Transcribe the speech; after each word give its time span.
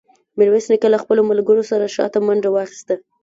میرویس 0.37 0.65
نیکه 0.71 0.87
له 0.93 0.97
خپلو 1.03 1.21
ملګرو 1.31 1.63
سره 1.71 1.93
شاته 1.95 2.19
منډه 2.27 2.49
واخیسته. 2.51 2.95